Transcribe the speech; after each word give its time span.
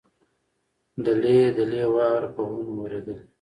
دلۍ 1.05 1.37
دلۍ 1.57 1.81
واوره 1.95 2.29
په 2.35 2.41
غرونو 2.49 2.73
ورېدلې. 2.81 3.23